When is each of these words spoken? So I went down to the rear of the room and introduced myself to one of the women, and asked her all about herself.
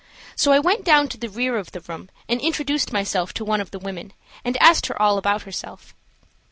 So 0.35 0.51
I 0.51 0.57
went 0.57 0.83
down 0.83 1.09
to 1.09 1.17
the 1.19 1.29
rear 1.29 1.57
of 1.57 1.73
the 1.73 1.79
room 1.81 2.09
and 2.27 2.41
introduced 2.41 2.91
myself 2.91 3.35
to 3.35 3.45
one 3.45 3.61
of 3.61 3.69
the 3.69 3.77
women, 3.77 4.13
and 4.43 4.57
asked 4.59 4.87
her 4.87 4.99
all 4.99 5.19
about 5.19 5.43
herself. 5.43 5.93